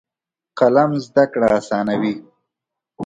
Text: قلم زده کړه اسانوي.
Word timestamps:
قلم 0.59 0.91
زده 1.05 1.25
کړه 1.31 1.47
اسانوي. 1.59 2.15